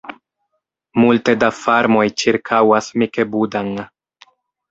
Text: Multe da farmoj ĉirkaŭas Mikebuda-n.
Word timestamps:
Multe 1.01 1.33
da 1.43 1.49
farmoj 1.57 2.07
ĉirkaŭas 2.23 2.89
Mikebuda-n. 3.03 3.69